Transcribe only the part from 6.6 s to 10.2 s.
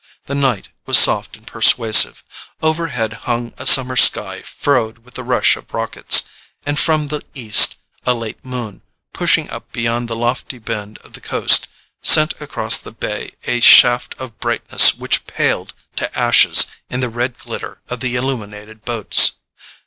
and from the east a late moon, pushing up beyond the